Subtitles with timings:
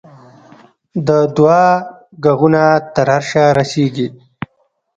[1.07, 1.67] د دعا
[2.23, 2.63] ږغونه
[2.95, 4.07] تر عرشه رسېږي.